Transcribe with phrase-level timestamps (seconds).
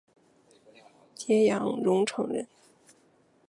[1.13, 2.47] 揭阳榕城人。